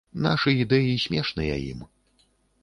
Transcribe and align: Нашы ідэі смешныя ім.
Нашы 0.25 0.53
ідэі 0.63 0.95
смешныя 1.03 1.59
ім. 1.69 1.85